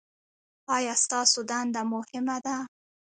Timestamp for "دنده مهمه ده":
1.49-2.55